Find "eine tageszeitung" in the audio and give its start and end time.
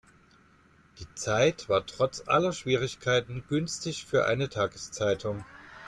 4.25-5.45